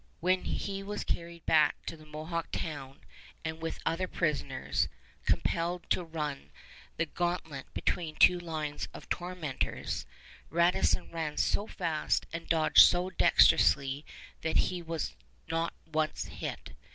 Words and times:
When 0.19 0.45
he 0.45 0.81
was 0.81 1.03
carried 1.03 1.45
back 1.45 1.85
to 1.85 1.95
the 1.95 2.07
Mohawk 2.07 2.49
town 2.51 3.01
and 3.45 3.61
with 3.61 3.77
other 3.85 4.07
prisoners 4.07 4.87
compelled 5.27 5.87
to 5.91 6.03
run 6.03 6.49
the 6.97 7.05
gauntlet 7.05 7.71
between 7.75 8.15
two 8.15 8.39
lines 8.39 8.87
of 8.95 9.09
tormentors, 9.09 10.07
Radisson 10.49 11.11
ran 11.11 11.37
so 11.37 11.67
fast 11.67 12.25
and 12.33 12.49
dodged 12.49 12.81
so 12.83 13.11
dexterously 13.11 14.03
that 14.41 14.57
he 14.57 14.81
was 14.81 15.15
not 15.47 15.71
once 15.85 16.25
hit. 16.25 16.71